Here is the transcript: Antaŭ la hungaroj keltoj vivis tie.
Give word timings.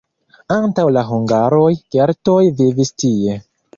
Antaŭ 0.55 0.85
la 0.95 1.03
hungaroj 1.09 1.67
keltoj 1.97 2.39
vivis 2.63 2.95
tie. 3.05 3.37